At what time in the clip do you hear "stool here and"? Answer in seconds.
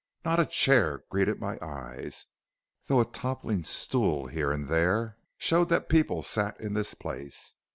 3.63-4.67